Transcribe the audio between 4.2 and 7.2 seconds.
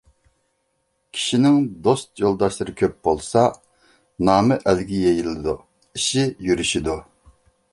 نامى ئەلگە يېيىلىدۇ، ئىشى يۈرۈشىدۇ.